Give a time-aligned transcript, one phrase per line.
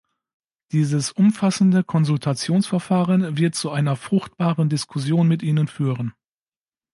[0.71, 6.15] Dieses umfassende Konsultationsverfahren wird zu einer fruchtbaren Diskussion mit Ihnen führen.